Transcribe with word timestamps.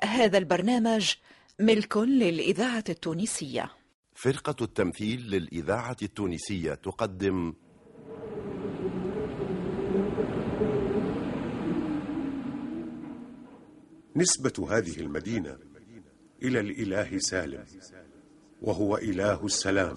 هذا 0.00 0.38
البرنامج 0.38 1.14
ملك 1.60 1.96
للإذاعة 1.96 2.84
التونسية. 2.88 3.70
فرقة 4.14 4.64
التمثيل 4.64 5.20
للإذاعة 5.30 5.96
التونسية 6.02 6.74
تقدم. 6.74 7.54
نسبة 14.16 14.78
هذه 14.78 15.00
المدينة 15.00 15.58
إلى 16.42 16.60
الإله 16.60 17.18
سالم 17.18 17.64
وهو 18.62 18.96
إله 18.96 19.46
السلام. 19.46 19.96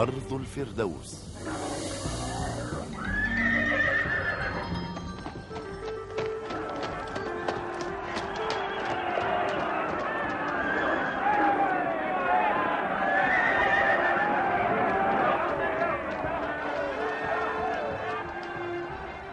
أرض 0.00 0.32
الفردوس. 0.32 1.24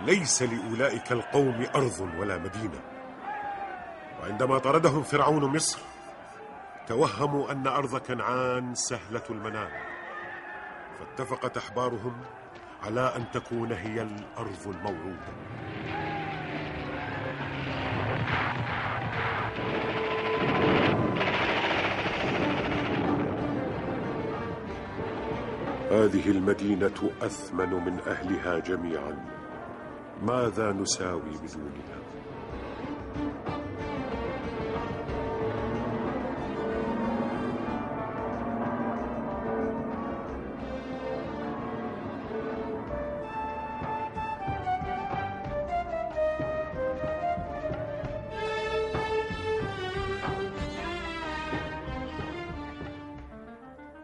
ليس 0.05 0.44
لأولئك 0.44 1.11
القوم 1.11 1.66
أرض 1.75 1.99
ولا 2.20 2.38
مدينة. 2.38 2.80
وعندما 4.22 4.58
طردهم 4.58 5.03
فرعون 5.03 5.44
مصر 5.44 5.80
توهموا 6.88 7.52
أن 7.52 7.67
أرض 7.67 7.97
كنعان 7.97 8.75
سهلة 8.75 9.23
المنال 9.30 9.86
فاتفقت 11.00 11.58
أحبارهم 11.58 12.14
على 12.84 13.16
أن 13.16 13.26
تكون 13.34 13.72
هي 13.72 14.02
الأرض 14.02 14.67
الموعودة 14.67 15.34
هذه 25.92 26.30
المدينة 26.31 27.12
أثمن 27.22 27.70
من 27.70 28.00
أهلها 28.08 28.59
جميعا. 28.59 29.25
ماذا 30.23 30.72
نساوي 30.72 31.22
بدونها؟ 31.44 31.98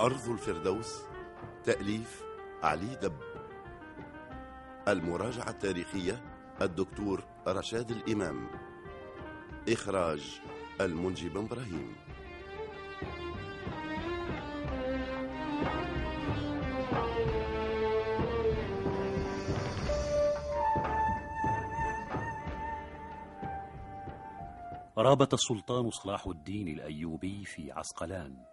أرض 0.04 0.30
الفردوس 0.30 1.02
تأليف 1.64 2.24
علي 2.64 2.96
دب. 2.96 3.18
المراجعة 4.88 5.50
التاريخية 5.50 6.24
الدكتور 6.62 7.24
رشاد 7.48 7.92
الإمام. 7.92 8.48
إخراج 9.70 10.42
المنجي 10.82 11.30
بن 11.30 11.46
إبراهيم. 11.46 11.96
رابط 24.98 25.34
السلطان 25.34 25.90
صلاح 25.90 26.28
الدين 26.28 26.68
الأيوبي 26.68 27.46
في 27.46 27.72
عسقلان. 27.72 28.53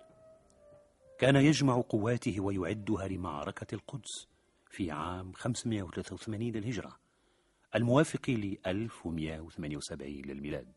كان 1.21 1.37
يجمع 1.37 1.81
قواته 1.89 2.41
ويعدها 2.41 3.09
لمعركة 3.09 3.75
القدس 3.75 4.29
في 4.71 4.91
عام 4.91 5.33
583 5.33 6.51
للهجرة 6.51 6.97
الموافق 7.75 8.31
ل 8.31 8.57
1178 8.67 10.23
للميلاد. 10.23 10.73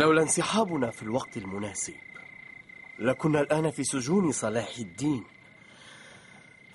لولا 0.00 0.22
انسحابنا 0.22 0.90
في 0.90 1.02
الوقت 1.02 1.36
المناسب 1.36 1.94
لكنا 2.98 3.40
الآن 3.40 3.70
في 3.70 3.84
سجون 3.84 4.32
صلاح 4.32 4.78
الدين. 4.78 5.24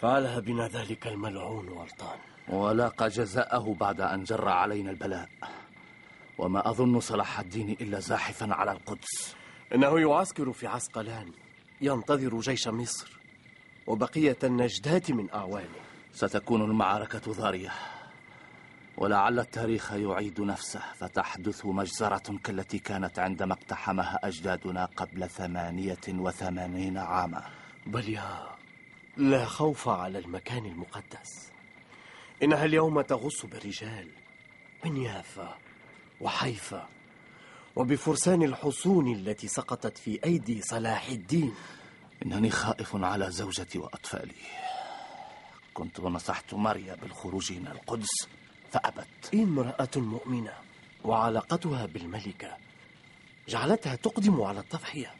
فعلها 0.02 0.40
بنا 0.40 0.68
ذلك 0.68 1.08
الملعون 1.08 1.68
ورطان 1.68 2.18
ولاقى 2.50 3.08
جزاءه 3.08 3.76
بعد 3.80 4.02
أن 4.02 4.24
جر 4.24 4.48
علينا 4.48 4.92
البلاء. 4.92 5.30
وما 6.38 6.70
أظن 6.70 7.00
صلاح 7.00 7.40
الدين 7.40 7.70
إلا 7.70 8.00
زاحفا 8.00 8.54
على 8.54 8.72
القدس. 8.72 9.36
إنه 9.76 10.00
يعسكر 10.00 10.54
في 10.54 10.68
عسقلان 10.68 11.32
ينتظر 11.82 12.40
جيش 12.40 12.68
مصر 12.68 13.18
وبقية 13.88 14.38
النجدات 14.44 15.12
من 15.12 15.34
أعوانه. 15.34 15.80
ستكون 16.14 16.62
المعركة 16.62 17.34
ضارية. 17.34 17.74
ولعل 18.98 19.40
التاريخ 19.40 19.92
يعيد 19.92 20.42
نفسه 20.42 20.82
فتحدث 21.00 21.66
مجزرة 21.66 22.38
كالتي 22.44 22.80
كانت 22.80 23.20
عندما 23.20 23.54
اقتحمها 23.54 24.20
أجدادنا 24.24 24.86
قبل 24.86 25.30
ثمانية 25.30 25.98
وثمانين 26.10 26.98
عاما. 26.98 27.44
بل 27.86 28.10
يا 28.10 28.48
لا 29.18 29.46
خوف 29.46 29.90
على 29.90 30.20
المكان 30.20 30.66
المقدس. 30.66 31.52
إنها 32.44 32.66
اليوم 32.66 33.02
تغص 33.02 33.46
بالرجال 33.46 34.08
من 34.86 34.98
يافا 34.98 35.58
وحيفا 36.22 36.88
وبفرسان 37.76 38.44
الحصون 38.44 39.14
التي 39.14 39.48
سقطت 39.48 39.98
في 39.98 40.20
أيدي 40.24 40.62
صلاح 40.62 41.08
الدين. 41.08 41.54
إنني 42.26 42.50
خائف 42.50 42.96
على 42.96 43.32
زوجتي 43.32 43.78
وأطفالي. 43.80 44.36
كنت 45.74 46.00
نصحت 46.00 46.54
ماريا 46.54 46.96
بالخروج 46.96 47.54
من 47.54 47.68
القدس. 47.68 48.28
فأبت. 48.76 49.34
امرأة 49.34 49.90
مؤمنة 49.96 50.54
وعلاقتها 51.04 51.86
بالملكة 51.86 52.58
جعلتها 53.48 53.96
تقدم 53.96 54.42
على 54.42 54.60
التضحية. 54.60 55.12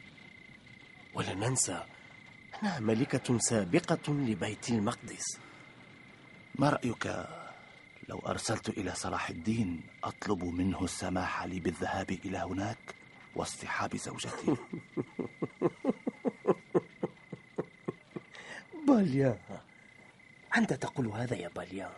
ولا 1.14 1.34
ننسى 1.34 1.84
أنها 2.62 2.80
ملكة 2.80 3.38
سابقة 3.38 4.12
لبيت 4.12 4.70
المقدس. 4.70 5.38
ما 6.54 6.70
رأيك 6.70 7.26
لو 8.08 8.18
أرسلت 8.18 8.68
إلى 8.68 8.94
صلاح 8.94 9.28
الدين 9.28 9.82
أطلب 10.04 10.44
منه 10.44 10.84
السماح 10.84 11.44
لي 11.44 11.60
بالذهاب 11.60 12.10
إلى 12.10 12.38
هناك 12.38 12.94
واصطحاب 13.34 13.96
زوجتي؟ 13.96 14.56
باليا 18.88 19.38
أنت 20.56 20.72
تقول 20.72 21.06
هذا 21.06 21.36
يا 21.36 21.48
باليا 21.48 21.90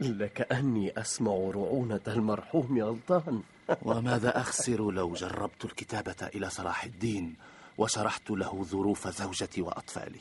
لكأني 0.00 1.00
أسمع 1.00 1.32
رعونة 1.32 2.00
المرحوم 2.08 2.82
ألطان. 2.82 3.42
وماذا 3.82 4.40
أخسر 4.40 4.90
لو 4.90 5.12
جربت 5.12 5.64
الكتابة 5.64 6.26
إلى 6.34 6.50
صلاح 6.50 6.84
الدين 6.84 7.34
وشرحت 7.78 8.30
له 8.30 8.64
ظروف 8.64 9.08
زوجتي 9.08 9.62
وأطفالي؟ 9.62 10.20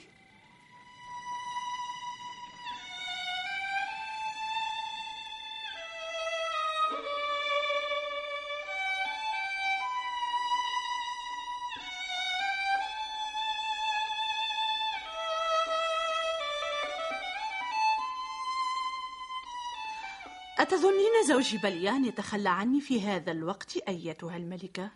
أتظنين 20.59 21.27
زوجي 21.27 21.57
بليان 21.57 22.05
يتخلى 22.05 22.49
عني 22.49 22.81
في 22.81 23.01
هذا 23.01 23.31
الوقت 23.31 23.77
أيتها 23.77 24.37
الملكة؟ 24.37 24.91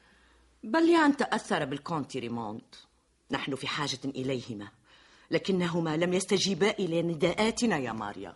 بليان 0.63 1.17
تأثر 1.17 1.65
بالكونت 1.65 2.17
ريموند. 2.17 2.75
نحن 3.31 3.55
في 3.55 3.67
حاجة 3.67 3.99
إليهما 4.05 4.67
لكنهما 5.31 5.97
لم 5.97 6.13
يستجيبا 6.13 6.69
إلى 6.71 7.01
نداءاتنا 7.01 7.77
يا 7.77 7.91
ماريا. 7.91 8.33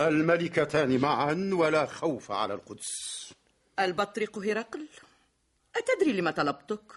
الملكتان 0.00 0.98
معا 1.00 1.50
ولا 1.52 1.86
خوف 1.86 2.30
على 2.30 2.54
القدس. 2.54 3.32
البطريق 3.78 4.38
هرقل 4.38 4.88
أتدري 5.76 6.12
لما 6.12 6.30
طلبتك؟ 6.30 6.92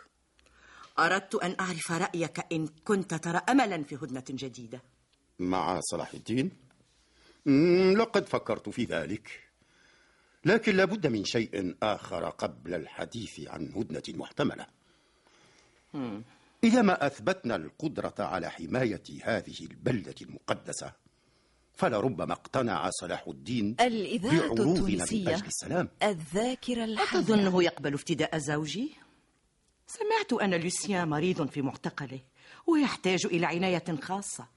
أردت 0.99 1.35
أن 1.35 1.55
أعرف 1.59 1.91
رأيك 1.91 2.45
إن 2.51 2.67
كنت 2.67 3.13
ترى 3.13 3.41
أملا 3.49 3.83
في 3.83 3.95
هدنة 3.95 4.23
جديدة. 4.29 4.81
مع 5.39 5.79
صلاح 5.79 6.13
الدين؟ 6.13 6.64
لقد 7.97 8.25
فكرت 8.27 8.69
في 8.69 8.83
ذلك. 8.83 9.45
لكن 10.45 10.75
لابد 10.75 11.07
من 11.07 11.25
شيء 11.25 11.75
آخر 11.83 12.29
قبل 12.29 12.73
الحديث 12.73 13.47
عن 13.47 13.71
هدنة 13.75 14.03
محتملة. 14.09 14.65
إذا 16.63 16.81
ما 16.81 17.07
أثبتنا 17.07 17.55
القدرة 17.55 18.13
على 18.19 18.49
حماية 18.49 19.03
هذه 19.23 19.55
البلدة 19.61 20.15
المقدسة 20.21 20.93
فلربما 21.73 22.33
اقتنع 22.33 22.89
صلاح 22.89 23.27
الدين 23.27 23.75
الإذاعة 23.79 24.51
التونسية 24.51 25.35
أجل 25.35 25.45
السلام. 25.45 25.89
الذاكرة 26.03 26.83
الحية. 26.83 27.19
أتظنه 27.19 27.63
يقبل 27.63 27.93
افتداء 27.93 28.37
زوجي؟ 28.37 28.91
سمعت 29.87 30.41
أن 30.41 30.53
لوسيان 30.53 31.07
مريض 31.07 31.49
في 31.49 31.61
معتقله 31.61 32.19
ويحتاج 32.67 33.25
إلى 33.25 33.45
عناية 33.45 33.99
خاصة. 34.01 34.54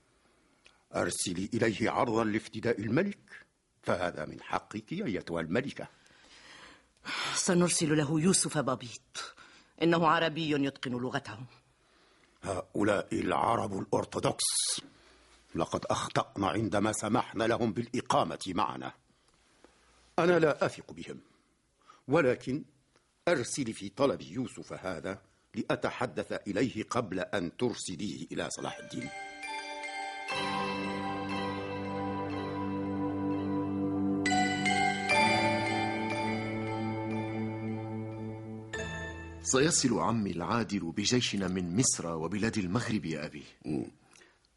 أرسلي 0.95 1.51
إليه 1.55 1.91
عرضا 1.91 2.25
لافتداء 2.25 2.81
الملك 2.81 3.47
فهذا 3.83 4.25
من 4.27 4.43
حقك 4.43 4.93
أيتها 4.93 5.41
الملكة. 5.41 5.89
سنرسل 7.35 7.97
له 7.97 8.21
يوسف 8.21 8.59
بابيط 8.59 9.35
إنه 9.83 10.09
عربي 10.09 10.51
يتقن 10.51 10.93
لغته. 10.93 11.39
هؤلاء 12.43 13.09
العرب 13.13 13.79
الأرثوذكس 13.79 14.81
لقد 15.55 15.85
أخطأنا 15.85 16.49
عندما 16.49 16.93
سمحنا 16.93 17.45
لهم 17.45 17.73
بالإقامة 17.73 18.39
معنا. 18.47 18.93
أنا 20.19 20.39
لا 20.39 20.67
أثق 20.67 20.93
بهم 20.93 21.21
ولكن 22.09 22.65
أرسل 23.29 23.73
في 23.73 23.89
طلب 23.89 24.21
يوسف 24.23 24.73
هذا 24.73 25.23
لأتحدث 25.55 26.33
إليه 26.33 26.85
قبل 26.85 27.21
أن 27.21 27.57
ترسليه 27.57 28.27
إلى 28.33 28.51
صلاح 28.51 28.79
الدين. 28.79 29.11
سيصل 39.53 39.99
عمي 39.99 40.31
العادل 40.31 40.81
بجيشنا 40.81 41.49
من 41.49 41.77
مصر 41.77 42.07
وبلاد 42.07 42.59
المغرب 42.59 43.05
يا 43.05 43.27
أبي. 43.27 43.45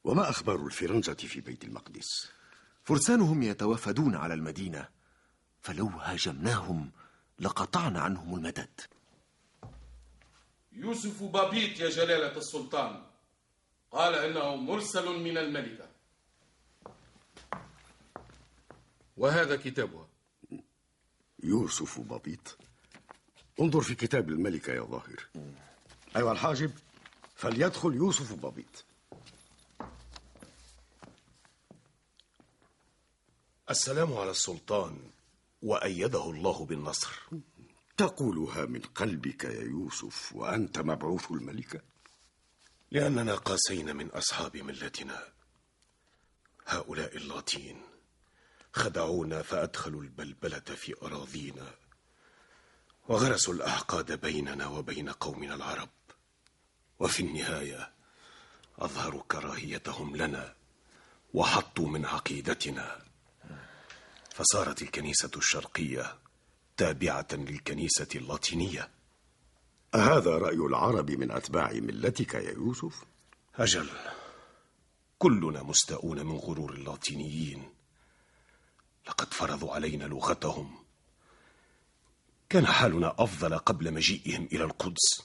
وما 0.03 0.29
أخبار 0.29 0.65
الفرنجة 0.65 1.13
في 1.13 1.41
بيت 1.41 1.63
المقدس؟ 1.63 2.29
فرسانهم 2.83 3.43
يتوافدون 3.43 4.15
على 4.15 4.33
المدينة 4.33 4.87
فلو 5.61 5.87
هاجمناهم 5.87 6.91
لقطعنا 7.39 8.01
عنهم 8.01 8.35
المدد. 8.35 8.81
يوسف 10.71 11.23
بابيت 11.23 11.79
يا 11.79 11.89
جلالة 11.89 12.37
السلطان 12.37 13.03
قال 13.91 14.15
إنه 14.15 14.55
مرسل 14.55 15.23
من 15.23 15.37
الملكة. 15.37 15.87
وهذا 19.17 19.55
كتابها. 19.55 20.07
يوسف 21.43 21.99
بابيط 21.99 22.57
انظر 23.61 23.81
في 23.81 23.95
كتاب 23.95 24.29
الملكة 24.29 24.73
يا 24.73 24.81
ظاهر. 24.81 25.27
أيها 26.15 26.31
الحاجب 26.31 26.71
فليدخل 27.35 27.95
يوسف 27.95 28.33
بابيط 28.33 28.85
السلام 33.69 34.13
على 34.13 34.31
السلطان 34.31 34.97
وأيده 35.61 36.29
الله 36.29 36.65
بالنصر. 36.65 37.19
تقولها 37.97 38.65
من 38.65 38.81
قلبك 38.81 39.43
يا 39.43 39.61
يوسف 39.61 40.35
وأنت 40.35 40.79
مبعوث 40.79 41.31
الملكة؟ 41.31 41.81
لأننا 42.91 43.35
قاسينا 43.35 43.93
من 43.93 44.07
أصحاب 44.07 44.57
ملتنا. 44.57 45.27
هؤلاء 46.67 47.17
اللاتين 47.17 47.81
خدعونا 48.73 49.41
فأدخلوا 49.41 50.01
البلبلة 50.03 50.59
في 50.59 50.95
أراضينا. 51.01 51.80
وغرسوا 53.11 53.53
الأحقاد 53.53 54.21
بيننا 54.21 54.67
وبين 54.67 55.09
قومنا 55.09 55.55
العرب. 55.55 55.89
وفي 56.99 57.19
النهاية 57.19 57.91
أظهروا 58.79 59.23
كراهيتهم 59.31 60.15
لنا 60.15 60.55
وحطوا 61.33 61.87
من 61.87 62.05
عقيدتنا. 62.05 63.01
فصارت 64.33 64.81
الكنيسة 64.81 65.31
الشرقية 65.35 66.17
تابعة 66.77 67.27
للكنيسة 67.31 68.07
اللاتينية. 68.15 68.89
هذا 69.95 70.31
رأي 70.31 70.55
العرب 70.55 71.11
من 71.11 71.31
أتباع 71.31 71.71
ملتك 71.71 72.33
يا 72.33 72.51
يوسف؟ 72.51 73.03
أجل 73.55 73.89
كلنا 75.19 75.63
مستاءون 75.63 76.25
من 76.25 76.35
غرور 76.35 76.73
اللاتينيين. 76.73 77.69
لقد 79.07 79.33
فرضوا 79.33 79.73
علينا 79.73 80.03
لغتهم 80.03 80.81
كان 82.51 82.65
حالنا 82.65 83.15
أفضل 83.19 83.57
قبل 83.57 83.93
مجيئهم 83.93 84.47
إلى 84.51 84.63
القدس. 84.63 85.21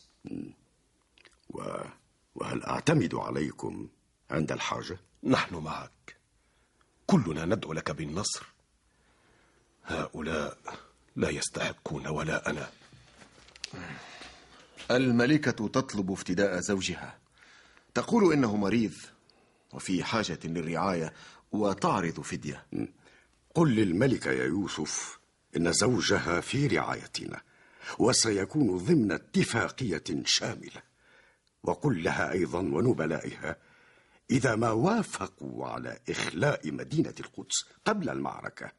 و... 1.51 1.75
وهل 2.35 2.65
أعتمد 2.65 3.15
عليكم 3.15 3.89
عند 4.31 4.53
الحاجة؟ 4.53 4.99
نحن 5.25 5.57
معك. 5.57 6.17
كلنا 7.07 7.45
ندعو 7.45 7.73
لك 7.73 7.91
بالنصر. 7.91 8.47
هؤلاء 9.85 10.59
لا 11.17 11.31
يستحقون 11.31 12.07
ولا 12.07 12.51
أنا. 12.51 12.71
الملكة 14.91 15.67
تطلب 15.67 16.13
افتداء 16.13 16.61
زوجها. 16.61 17.19
تقول 17.95 18.33
إنه 18.33 18.57
مريض 18.57 18.95
وفي 19.73 20.05
حاجة 20.05 20.39
للرعاية 20.45 21.13
وتعرض 21.53 22.21
فدية. 22.21 22.67
قل 23.55 23.75
للملكة 23.75 24.31
يا 24.31 24.45
يوسف 24.45 25.19
إن 25.57 25.73
زوجها 25.73 26.41
في 26.41 26.67
رعايتنا 26.67 27.41
وسيكون 27.99 28.79
ضمن 28.79 29.13
اتفاقية 29.13 30.05
شاملة. 30.25 30.83
وقل 31.63 32.03
لها 32.03 32.33
أيضا 32.33 32.59
ونبلائها 32.59 33.57
إذا 34.31 34.55
ما 34.55 34.71
وافقوا 34.71 35.67
على 35.67 35.99
إخلاء 36.09 36.73
مدينة 36.73 37.15
القدس 37.21 37.65
قبل 37.85 38.11
المعركة 38.11 38.73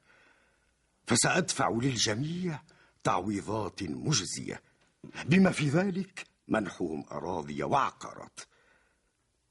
فسأدفع 1.08 1.70
للجميع 1.70 2.60
تعويضات 3.04 3.84
مجزية. 3.84 4.62
بما 5.26 5.52
في 5.52 5.70
ذلك 5.70 6.26
منحهم 6.48 7.06
أراضي 7.12 7.64
وعقارات 7.64 8.40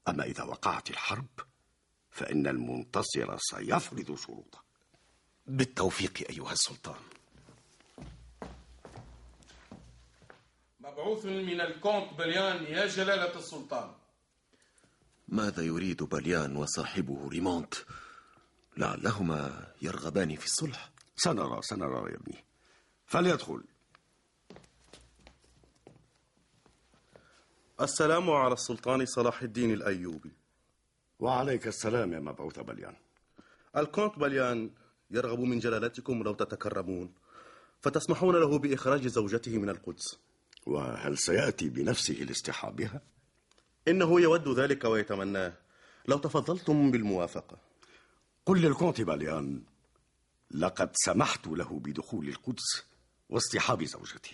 أما 0.07 0.23
إذا 0.23 0.43
وقعت 0.43 0.89
الحرب 0.89 1.27
فإن 2.11 2.47
المنتصر 2.47 3.37
سيفرض 3.37 4.15
شروطه. 4.15 4.63
بالتوفيق 5.47 6.25
أيها 6.29 6.51
السلطان. 6.51 6.99
مبعوث 10.97 11.25
من 11.25 11.61
الكونت 11.61 12.13
بليان 12.13 12.63
يا 12.63 12.87
جلالة 12.87 13.39
السلطان. 13.39 13.89
ماذا 15.27 15.63
يريد 15.63 16.03
بليان 16.03 16.55
وصاحبه 16.55 17.29
ريموند؟ 17.29 17.73
لعلهما 18.77 19.67
يرغبان 19.81 20.35
في 20.35 20.45
الصلح. 20.45 20.91
سنرى 21.15 21.61
سنرى 21.61 22.11
يا 22.11 22.15
ابني. 22.15 22.43
فليدخل. 23.05 23.63
السلام 27.81 28.29
على 28.29 28.53
السلطان 28.53 29.05
صلاح 29.05 29.41
الدين 29.41 29.73
الأيوبي. 29.73 30.31
وعليك 31.19 31.67
السلام 31.67 32.13
يا 32.13 32.19
مبعوث 32.19 32.59
بليان. 32.59 32.95
الكونت 33.77 34.19
بليان 34.19 34.71
يرغب 35.11 35.39
من 35.39 35.59
جلالتكم 35.59 36.23
لو 36.23 36.33
تتكرمون 36.33 37.13
فتسمحون 37.81 38.35
له 38.35 38.59
بإخراج 38.59 39.07
زوجته 39.07 39.57
من 39.57 39.69
القدس. 39.69 40.26
وهل 40.67 41.17
سيأتي 41.17 41.69
بنفسه 41.69 42.13
لاصطحابها؟ 42.13 43.01
إنه 43.87 44.21
يود 44.21 44.59
ذلك 44.59 44.85
ويتمناه. 44.85 45.53
لو 46.07 46.17
تفضلتم 46.17 46.91
بالموافقة. 46.91 47.57
قل 48.45 48.61
للكونت 48.61 49.01
بليان 49.01 49.63
لقد 50.51 50.89
سمحت 50.93 51.47
له 51.47 51.79
بدخول 51.79 52.27
القدس 52.27 52.83
واصطحاب 53.29 53.83
زوجته 53.83 54.31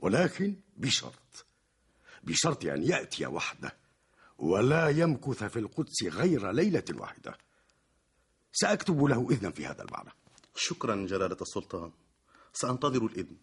ولكن 0.00 0.56
بشرط. 0.76 1.46
بشرط 2.22 2.64
أن 2.64 2.82
يأتي 2.82 3.26
وحده 3.26 3.76
ولا 4.38 4.88
يمكث 4.88 5.44
في 5.44 5.58
القدس 5.58 6.02
غير 6.04 6.50
ليلة 6.50 6.84
واحدة. 6.90 7.38
سأكتب 8.52 9.04
له 9.04 9.28
إذنا 9.30 9.50
في 9.50 9.66
هذا 9.66 9.82
المعنى. 9.82 10.10
شكرا 10.54 11.06
جلالة 11.06 11.36
السلطان. 11.40 11.92
سأنتظر 12.52 13.06
الإذن. 13.06 13.36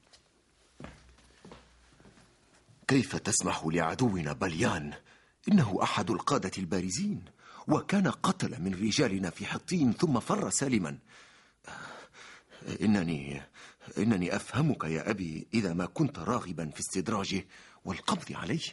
كيف 2.87 3.15
تسمح 3.15 3.65
لعدونا 3.65 4.33
بليان؟ 4.33 4.93
إنه 5.51 5.79
أحد 5.83 6.11
القادة 6.11 6.51
البارزين 6.57 7.25
وكان 7.67 8.07
قتل 8.07 8.61
من 8.61 8.73
رجالنا 8.73 9.29
في 9.29 9.45
حطين 9.45 9.93
ثم 9.93 10.19
فر 10.19 10.49
سالما. 10.49 10.97
إنني 12.81 13.41
إنني 13.97 14.35
أفهمك 14.35 14.83
يا 14.83 15.09
أبي 15.09 15.47
إذا 15.53 15.73
ما 15.73 15.85
كنت 15.85 16.19
راغبا 16.19 16.69
في 16.69 16.79
استدراجه 16.79 17.45
والقبض 17.85 18.31
عليه. 18.31 18.63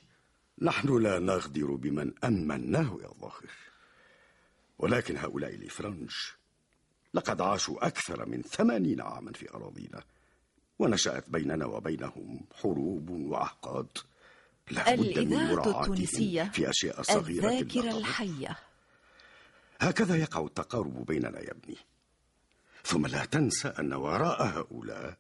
نحن 0.63 1.03
لا 1.03 1.19
نغدر 1.19 1.75
بمن 1.75 2.13
أمناه 2.25 2.99
يا 3.03 3.09
ظاهر. 3.21 3.51
ولكن 4.79 5.17
هؤلاء 5.17 5.55
الإفرنج 5.55 6.13
لقد 7.15 7.41
عاشوا 7.41 7.87
أكثر 7.87 8.27
من 8.27 8.43
ثمانين 8.43 9.01
عاما 9.01 9.33
في 9.33 9.51
أراضينا. 9.51 10.05
ونشأت 10.79 11.31
بيننا 11.31 11.67
وبينهم 11.67 12.41
حروب 12.55 13.11
وأحقاد. 13.11 13.99
لا 14.71 14.95
بد 14.95 15.19
من 15.19 15.37
مراعاتهم 15.37 15.93
التونسية 15.93 16.43
في 16.43 16.71
أشياء 16.71 17.03
صغيرة 17.03 17.49
الذاكرة. 17.49 17.99
الحية. 17.99 18.59
هكذا 19.81 20.17
يقع 20.17 20.45
التقارب 20.45 21.07
بيننا 21.07 21.41
يا 21.41 21.51
ابني. 21.51 21.77
ثم 22.85 23.07
لا 23.07 23.25
تنسى 23.25 23.69
أن 23.69 23.93
وراء 23.93 24.43
هؤلاء 24.43 25.19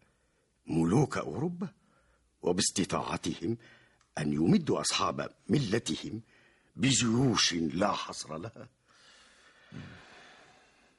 ملوك 0.66 1.18
أوروبا 1.18 1.68
وباستطاعتهم 2.42 3.56
أن 4.18 4.32
يمدوا 4.32 4.80
أصحاب 4.80 5.30
ملتهم 5.48 6.20
بجيوش 6.76 7.52
لا 7.54 7.92
حصر 7.92 8.38
لها. 8.38 8.68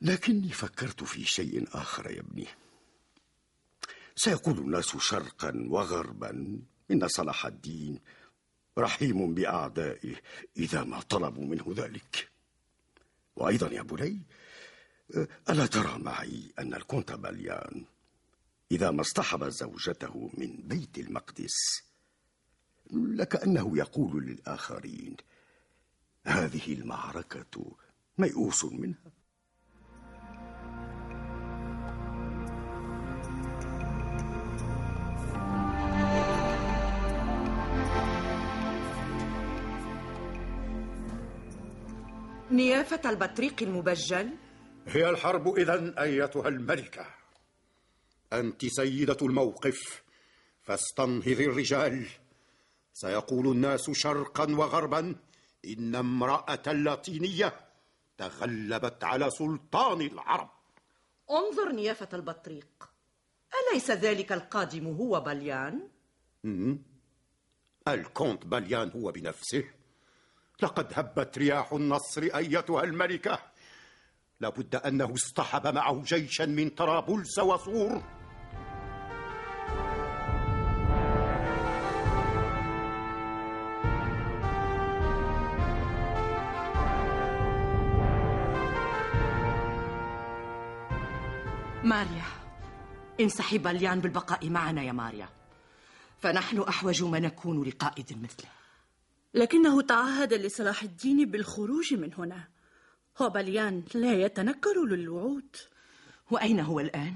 لكني 0.02 0.50
فكرت 0.50 1.04
في 1.04 1.24
شيء 1.26 1.68
آخر 1.74 2.12
يا 2.12 2.20
ابني. 2.20 2.48
سيقول 4.16 4.58
الناس 4.58 4.98
شرقا 4.98 5.66
وغربا. 5.70 6.60
إن 6.92 7.08
صلاح 7.08 7.46
الدين 7.46 8.00
رحيم 8.78 9.34
بأعدائه 9.34 10.16
إذا 10.58 10.84
ما 10.84 11.02
طلبوا 11.02 11.46
منه 11.46 11.66
ذلك. 11.78 12.30
وأيضا 13.36 13.72
يا 13.72 13.82
بني 13.82 14.22
ألا 15.50 15.66
ترى 15.66 15.98
معي 16.00 16.54
أن 16.60 16.74
الكونت 16.74 17.12
باليان 17.12 17.86
إذا 18.72 18.92
ما 18.92 19.02
اصطحب 19.02 19.50
زوجته 19.50 20.30
من 20.34 20.56
بيت 20.68 20.98
المقدس 20.98 21.84
لكأنه 22.92 23.78
يقول 23.78 24.26
للآخرين 24.26 25.16
هذه 26.26 26.74
المعركة 26.74 27.76
ميؤوس 28.18 28.66
منها. 28.66 29.12
نيافة 42.56 43.10
البطريق 43.10 43.56
المبجل؟ 43.62 44.30
هي 44.88 45.10
الحرب 45.10 45.56
إذا 45.58 46.02
أيتها 46.02 46.48
الملكة. 46.48 47.06
أنت 48.34 48.66
سيدة 48.66 49.18
الموقف 49.22 50.04
فاستنهضي 50.62 51.46
الرجال. 51.46 52.08
سيقول 52.94 53.48
الناس 53.48 53.92
شرقا 53.92 54.56
وغربا 54.56 55.16
إن 55.66 55.96
امرأة 55.96 56.74
لاتينية 56.74 57.54
تغلبت 58.18 59.04
على 59.04 59.30
سلطان 59.30 60.02
العرب. 60.02 60.50
انظر 61.32 61.72
نيافة 61.72 62.10
البطريق. 62.14 62.90
أليس 63.72 63.92
ذلك 63.92 64.32
القادم 64.32 64.88
هو 64.88 65.22
بليان؟ 65.22 65.88
الكونت 67.88 68.46
باليان 68.46 68.92
هو 68.92 69.12
بنفسه. 69.12 69.64
لقد 70.62 70.88
هبت 70.96 71.38
رياح 71.38 71.74
النصر 71.74 72.22
أيتها 72.22 72.84
الملكة. 72.84 73.40
لابد 74.40 74.76
أنه 74.76 75.14
اصطحب 75.14 75.68
معه 75.68 76.02
جيشا 76.04 76.44
من 76.44 76.70
طرابلس 76.70 77.40
وصور. 77.40 78.04
ماريا 91.84 92.26
انصحي 93.20 93.58
بليان 93.58 94.00
بالبقاء 94.00 94.50
معنا 94.50 94.84
يا 94.84 94.92
ماريا. 94.92 95.30
فنحن 96.20 96.62
أحوج 96.62 97.04
ما 97.04 97.20
نكون 97.20 97.64
لقائد 97.64 98.22
مثله. 98.24 98.65
لكنه 99.36 99.82
تعهد 99.82 100.34
لصلاح 100.34 100.84
الدين 100.84 101.32
بالخروج 101.32 101.94
من 101.94 102.14
هنا. 102.14 102.48
وبليان 103.20 103.84
لا 103.94 104.14
يتنكر 104.14 104.86
للوعود. 104.86 105.56
وأين 106.32 106.60
هو 106.60 106.80
الآن؟ 106.80 107.16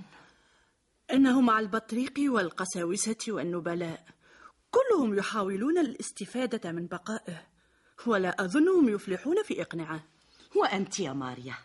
إنه 1.12 1.42
مع 1.42 1.60
البطريق 1.60 2.14
والقساوسة 2.20 3.18
والنبلاء. 3.28 4.06
كلهم 4.72 5.18
يحاولون 5.18 5.78
الاستفادة 5.78 6.72
من 6.72 6.88
بقائه. 6.88 7.48
ولا 8.06 8.46
أظنهم 8.46 8.90
يفلحون 8.90 9.44
في 9.44 9.62
إقناعه. 9.62 10.04
وأنت 10.56 11.00
يا 11.00 11.14
ماريا 11.14 11.56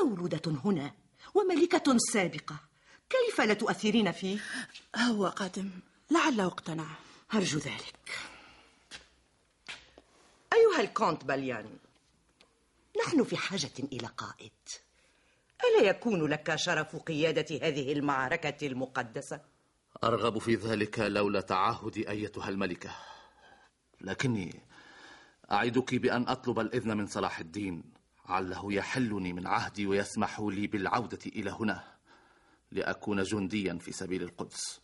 مولودة 0.00 0.60
هنا 0.64 0.94
وملكة 1.34 1.96
سابقة. 2.12 2.56
كيف 3.10 3.40
لا 3.40 3.54
تؤثرين 3.54 4.12
فيه؟ 4.12 4.38
هو 4.96 5.26
قادم 5.26 5.70
لعله 6.10 6.46
اقتنع. 6.46 6.86
أرجو 7.34 7.58
ذلك. 7.58 8.35
أيها 10.76 10.84
الكونت 10.84 11.24
بليان 11.24 11.78
نحن 13.06 13.24
في 13.24 13.36
حاجة 13.36 13.72
إلى 13.92 14.06
قائد. 14.06 14.52
ألا 15.64 15.88
يكون 15.88 16.26
لك 16.26 16.56
شرف 16.56 16.96
قيادة 16.96 17.68
هذه 17.68 17.92
المعركة 17.92 18.66
المقدسة؟ 18.66 19.40
أرغب 20.04 20.38
في 20.38 20.54
ذلك 20.54 20.98
لولا 20.98 21.40
تعهدي 21.40 22.10
أيتها 22.10 22.48
الملكة. 22.48 22.90
لكني 24.00 24.60
أعدك 25.52 25.94
بأن 25.94 26.28
أطلب 26.28 26.60
الإذن 26.60 26.96
من 26.96 27.06
صلاح 27.06 27.38
الدين. 27.38 27.84
عله 28.26 28.72
يحلني 28.72 29.32
من 29.32 29.46
عهدي 29.46 29.86
ويسمح 29.86 30.40
لي 30.40 30.66
بالعودة 30.66 31.18
إلى 31.26 31.50
هنا 31.50 31.84
لأكون 32.72 33.22
جنديا 33.22 33.78
في 33.80 33.92
سبيل 33.92 34.22
القدس. 34.22 34.80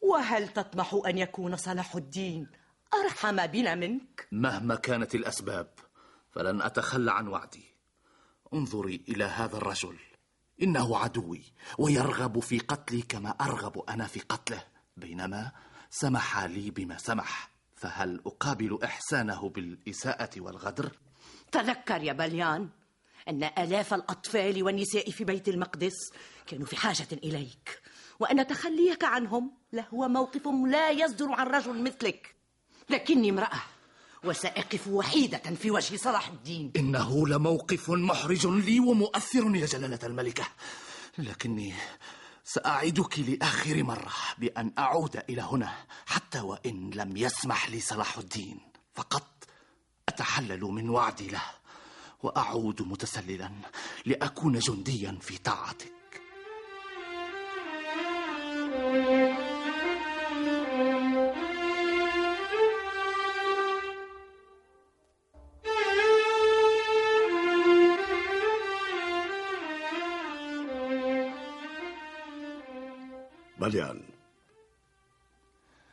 وهل 0.00 0.48
تطمح 0.48 1.00
أن 1.06 1.18
يكون 1.18 1.56
صلاح 1.56 1.94
الدين؟ 1.96 2.63
أرحم 3.04 3.46
بنا 3.46 3.74
منك؟ 3.74 4.28
مهما 4.32 4.74
كانت 4.74 5.14
الأسباب 5.14 5.68
فلن 6.30 6.62
أتخلى 6.62 7.12
عن 7.12 7.28
وعدي 7.28 7.64
انظري 8.54 9.04
إلى 9.08 9.24
هذا 9.24 9.56
الرجل 9.56 9.96
إنه 10.62 10.98
عدوي 10.98 11.42
ويرغب 11.78 12.40
في 12.40 12.58
قتلي 12.58 13.02
كما 13.02 13.30
أرغب 13.30 13.84
أنا 13.88 14.06
في 14.06 14.20
قتله 14.20 14.64
بينما 14.96 15.52
سمح 15.90 16.44
لي 16.44 16.70
بما 16.70 16.98
سمح 16.98 17.50
فهل 17.76 18.20
أقابل 18.26 18.78
إحسانه 18.84 19.48
بالإساءة 19.48 20.30
والغدر؟ 20.40 20.92
تذكر 21.52 22.02
يا 22.02 22.12
بليان 22.12 22.68
أن 23.28 23.44
آلاف 23.44 23.94
الأطفال 23.94 24.62
والنساء 24.62 25.10
في 25.10 25.24
بيت 25.24 25.48
المقدس 25.48 26.12
كانوا 26.46 26.66
في 26.66 26.76
حاجة 26.76 27.08
إليك 27.12 27.82
وأن 28.20 28.46
تخليك 28.46 29.04
عنهم 29.04 29.50
لهو 29.72 30.08
موقف 30.08 30.46
لا 30.66 30.90
يصدر 30.90 31.32
عن 31.32 31.46
رجل 31.46 31.82
مثلك 31.82 32.34
لكني 32.90 33.30
امرأة 33.30 33.62
وسأقف 34.24 34.88
وحيدة 34.88 35.38
في 35.38 35.70
وجه 35.70 35.96
صلاح 35.96 36.28
الدين. 36.28 36.72
إنه 36.76 37.28
لموقف 37.28 37.90
محرج 37.90 38.46
لي 38.46 38.80
ومؤثر 38.80 39.56
يا 39.56 39.66
جلالة 39.66 39.98
الملكة. 40.02 40.44
لكني 41.18 41.74
سأعدك 42.44 43.18
لآخر 43.18 43.82
مرة 43.82 44.12
بأن 44.38 44.72
أعود 44.78 45.22
إلى 45.28 45.42
هنا 45.42 45.72
حتى 46.06 46.40
وإن 46.40 46.90
لم 46.90 47.16
يسمح 47.16 47.70
لي 47.70 47.80
صلاح 47.80 48.18
الدين. 48.18 48.58
فقط 48.94 49.44
أتحلل 50.08 50.60
من 50.60 50.90
وعدي 50.90 51.28
له 51.28 51.42
وأعود 52.22 52.82
متسللا 52.82 53.50
لأكون 54.06 54.58
جنديا 54.58 55.18
في 55.20 55.38
طاعتك. 55.38 55.92
بليان 73.64 74.02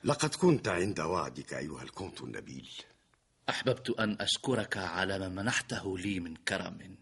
لقد 0.03 0.35
كنت 0.35 0.67
عند 0.67 0.99
وعدك 0.99 1.53
أيها 1.53 1.83
الكونت 1.83 2.21
النبيل. 2.21 2.69
أحببت 3.49 3.89
أن 3.89 4.17
أشكرك 4.21 4.77
على 4.77 5.19
ما 5.19 5.29
منحته 5.29 5.97
لي 5.97 6.19
من 6.19 6.35
كرم. 6.35 6.95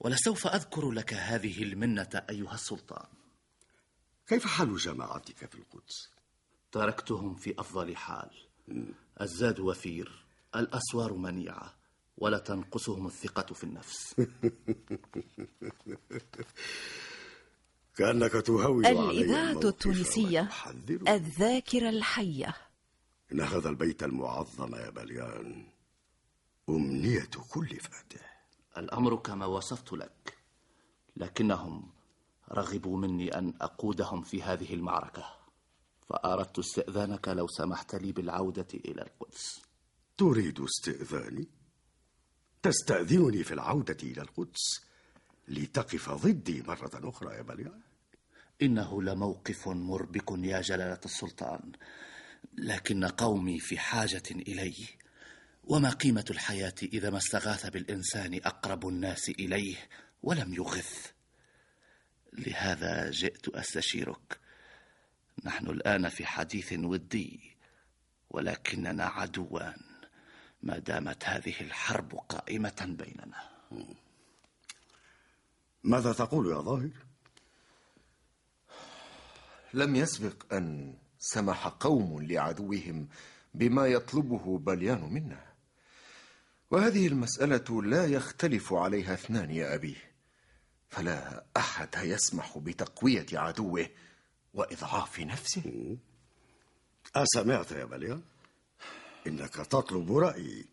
ولسوف 0.00 0.46
أذكر 0.46 0.90
لك 0.90 1.14
هذه 1.14 1.62
المنة 1.62 2.22
أيها 2.30 2.54
السلطان. 2.54 3.06
كيف 4.26 4.46
حال 4.46 4.76
جماعتك 4.76 5.36
في 5.36 5.54
القدس؟ 5.54 6.10
تركتهم 6.72 7.34
في 7.34 7.54
أفضل 7.58 7.96
حال. 7.96 8.30
الزاد 9.20 9.60
وفير 9.60 10.24
الأسوار 10.56 11.12
منيعة 11.12 11.74
ولا 12.18 12.38
تنقصهم 12.38 13.06
الثقة 13.06 13.54
في 13.54 13.64
النفس. 13.64 14.14
كأنك 18.00 18.32
تهون 18.32 18.86
علي 18.86 19.10
الإذاعة 19.10 19.68
التونسية. 19.68 20.48
الذاكرة 21.08 21.88
الحية. 21.88 22.56
إن 23.32 23.40
هذا 23.40 23.68
البيت 23.68 24.02
المعظم 24.02 24.74
يا 24.74 24.90
بليان 24.90 25.66
أمنية 26.68 27.30
كل 27.50 27.68
فاتح. 27.68 28.46
الأمر 28.78 29.16
كما 29.16 29.46
وصفت 29.46 29.92
لك 29.92 30.38
لكنهم 31.16 31.90
رغبوا 32.52 32.98
مني 32.98 33.38
أن 33.38 33.54
أقودهم 33.60 34.22
في 34.22 34.42
هذه 34.42 34.74
المعركة 34.74 35.24
فأردت 36.08 36.58
استئذانك 36.58 37.28
لو 37.28 37.46
سمحت 37.48 37.94
لي 37.94 38.12
بالعودة 38.12 38.66
إلى 38.74 39.02
القدس. 39.02 39.62
تريد 40.16 40.60
استئذاني؟ 40.60 41.48
تستأذنني 42.62 43.44
في 43.44 43.54
العودة 43.54 43.96
إلى 44.02 44.22
القدس 44.22 44.80
لتقف 45.48 46.10
ضدي 46.10 46.62
مرة 46.62 46.90
أخرى 46.94 47.34
يا 47.36 47.42
بليان؟ 47.42 47.89
إنه 48.62 49.02
لموقف 49.02 49.68
مربك 49.68 50.30
يا 50.30 50.60
جلالة 50.60 51.00
السلطان 51.04 51.72
لكن 52.58 53.04
قومي 53.04 53.58
في 53.58 53.78
حاجة 53.78 54.22
إليه 54.30 54.86
وما 55.64 55.90
قيمة 55.90 56.24
الحياة 56.30 56.74
إذا 56.82 57.10
ما 57.10 57.18
استغاث 57.18 57.66
بالإنسان 57.66 58.40
أقرب 58.44 58.88
الناس 58.88 59.28
إليه 59.28 59.76
ولم 60.22 60.54
يغث. 60.54 61.10
لهذا 62.32 63.10
جئت 63.10 63.48
أستشيرك. 63.48 64.40
نحن 65.44 65.66
الآن 65.66 66.08
في 66.08 66.26
حديث 66.26 66.72
ودي 66.72 67.56
ولكننا 68.30 69.04
عدوان 69.04 69.80
ما 70.62 70.78
دامت 70.78 71.24
هذه 71.24 71.60
الحرب 71.60 72.14
قائمة 72.14 72.96
بيننا. 72.98 73.50
ماذا 75.84 76.12
تقول 76.12 76.46
يا 76.46 76.60
ظاهر؟ 76.60 76.90
لم 79.74 79.96
يسبق 79.96 80.54
أن 80.54 80.94
سمح 81.18 81.68
قوم 81.68 82.22
لعدوهم 82.22 83.08
بما 83.54 83.86
يطلبه 83.86 84.58
بليان 84.58 85.12
منا. 85.12 85.44
وهذه 86.70 87.06
المسألة 87.06 87.82
لا 87.82 88.06
يختلف 88.06 88.72
عليها 88.72 89.14
اثنان 89.14 89.50
يا 89.50 89.74
أبي. 89.74 89.96
فلا 90.88 91.44
أحد 91.56 91.88
يسمح 92.02 92.58
بتقوية 92.58 93.26
عدوه 93.32 93.86
وإضعاف 94.54 95.20
نفسه. 95.20 95.96
أسمعت 97.16 97.72
يا 97.72 97.84
بليان؟ 97.84 98.22
إنك 99.26 99.54
تطلب 99.54 100.16
رأيي. 100.16 100.66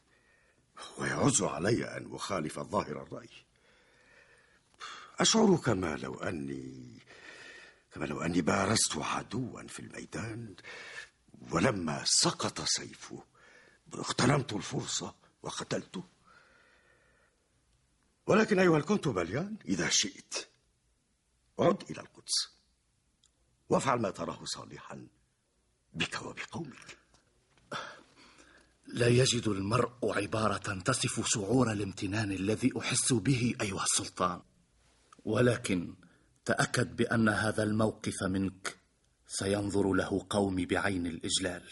ويعز 0.98 1.42
علي 1.42 1.98
أن 1.98 2.16
أخالف 2.16 2.60
الظاهر 2.60 3.02
الرأي. 3.04 3.30
أشعر 5.20 5.56
كما 5.56 5.96
لو 5.96 6.16
أني 6.16 7.00
كما 7.92 8.06
لو 8.06 8.22
أني 8.22 8.42
بارزت 8.42 8.98
عدوا 8.98 9.68
في 9.68 9.80
الميدان 9.80 10.56
ولما 11.52 12.04
سقط 12.06 12.62
سيفه 12.62 13.24
اغتنمت 13.94 14.54
الفرصة 14.54 15.16
وقتلته. 15.44 16.04
ولكن 18.28 18.60
أيها 18.60 18.78
الكنت 18.78 19.08
بليان 19.08 19.56
إذا 19.66 19.90
شئت 19.90 20.48
عد 21.60 21.84
إلى 21.90 22.02
القدس 22.02 22.50
وافعل 23.70 24.00
ما 24.00 24.10
تراه 24.10 24.46
صالحا 24.46 25.08
بك 25.94 26.22
وبقومك. 26.22 26.98
لا 28.88 29.08
يجد 29.08 29.48
المرء 29.48 29.92
عبارة 30.04 30.80
تصف 30.80 31.28
شعور 31.28 31.72
الامتنان 31.72 32.32
الذي 32.32 32.72
أحس 32.80 33.14
به 33.14 33.56
أيها 33.62 33.84
السلطان. 33.84 34.42
ولكن 35.26 35.96
تأكد 36.48 36.96
بأن 36.96 37.30
هذا 37.30 37.64
الموقف 37.64 38.24
منك. 38.24 38.78
سينظر 39.28 39.94
له 39.94 40.26
قومي 40.30 40.66
بعين 40.66 41.08
الإجلال. 41.08 41.64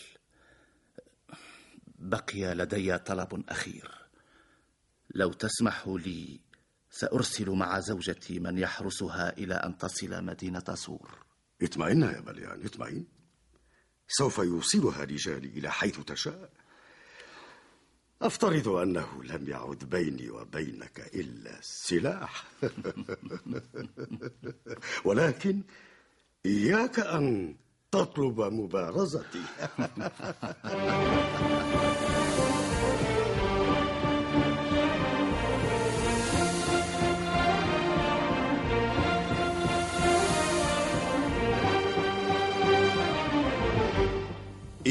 بقي 1.85 2.55
لدي 2.55 2.97
طلب 2.97 3.43
أخير. 3.49 3.91
لو 5.13 5.33
تسمح 5.33 5.87
لي 5.87 6.39
سأرسل 6.89 7.49
مع 7.49 7.79
زوجتي 7.79 8.39
من 8.39 8.57
يحرسها 8.57 9.37
إلى 9.37 9.53
أن 9.53 9.77
تصل 9.77 10.23
مدينة 10.23 10.63
سور. 10.73 11.25
اطمئن 11.61 12.01
يا 12.01 12.19
بليان 12.19 12.65
اطمئن. 12.65 13.05
سوف 14.07 14.37
يوصلها 14.37 15.03
رجالي 15.03 15.47
إلى 15.47 15.71
حيث 15.71 15.99
تشاء. 15.99 16.49
أفترض 18.21 18.67
أنه 18.67 19.23
لم 19.23 19.49
يعد 19.49 19.83
بيني 19.91 20.29
وبينك 20.29 21.11
إلا 21.13 21.59
السلاح 21.59 22.43
ولكن 25.05 25.61
إياك 26.45 26.99
أن 26.99 27.55
تطلب 27.91 28.41
مبارزتي. 28.41 29.41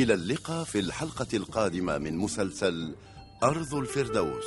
إلى 0.05 0.15
اللقاء 0.15 0.65
في 0.65 0.79
الحلقة 0.79 1.27
القادمة 1.35 1.99
من 1.99 2.17
مسلسل 2.17 2.95
أرض 3.43 3.75
الفردوس. 3.75 4.45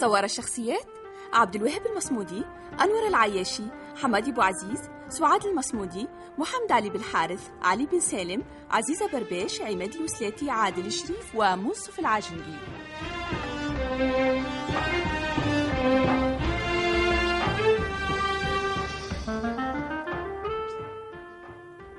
صور 0.00 0.24
الشخصيات 0.24 0.86
عبد 1.32 1.54
الوهاب 1.54 1.86
المصمودي 1.86 2.42
أنور 2.80 3.08
العياشي 3.08 3.62
حمادي 3.96 4.30
أبو 4.30 4.40
عزيز 4.42 4.80
سعاد 5.08 5.46
المصمودي 5.46 6.08
محمد 6.38 6.72
علي 6.72 6.90
بن 6.90 7.02
حارث 7.02 7.48
علي 7.62 7.86
بن 7.86 8.00
سالم 8.00 8.44
عزيزة 8.70 9.08
برباش 9.12 9.60
عماد 9.60 9.94
الوسلاتي 9.94 10.50
عادل 10.50 10.86
الشريف 10.86 11.34
ومنصف 11.34 11.98
العجنبي 11.98 12.58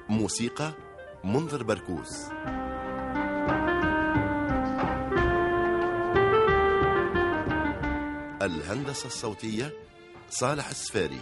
موسيقى 0.10 0.74
منذر 1.24 1.64
بركوس 1.64 2.26
الهندسة 8.42 9.08
الصوتية 9.08 9.74
صالح 10.30 10.70
السفاري. 10.70 11.20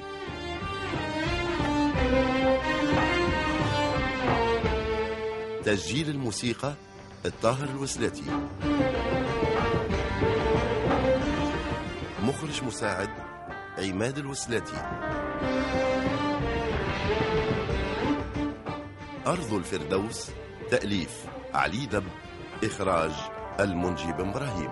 تسجيل 5.64 6.10
الموسيقى 6.10 6.74
الطاهر 7.26 7.70
الوسلاتي. 7.70 8.24
مخرج 12.24 12.64
مساعد 12.64 13.10
عماد 13.78 14.18
الوسلاتي. 14.18 15.08
أرض 19.28 19.54
الفردوس 19.54 20.32
تأليف 20.72 21.26
علي 21.54 21.86
دب 21.86 22.04
إخراج 22.63 23.12
المنجي 23.60 24.12
بن 24.12 24.30
إبراهيم. 24.30 24.70